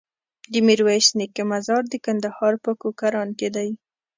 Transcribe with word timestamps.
د 0.51 0.53
ميرويس 0.67 1.07
نيکه 1.19 1.43
مزار 1.51 1.83
د 1.89 1.93
کندهار 2.05 2.53
په 2.63 2.71
کوکران 2.81 3.29
کی 3.39 3.49
دی 3.55 3.69